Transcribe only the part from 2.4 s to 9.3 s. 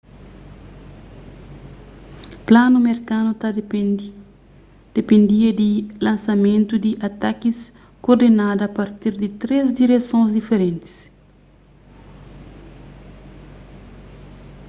planu merkanu ta dipendia di lansamentu di atakis kordenadu a partir di